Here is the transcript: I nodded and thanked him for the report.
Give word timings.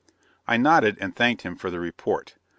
I 0.47 0.57
nodded 0.57 0.97
and 0.99 1.15
thanked 1.15 1.43
him 1.43 1.55
for 1.55 1.69
the 1.69 1.79
report. 1.79 2.33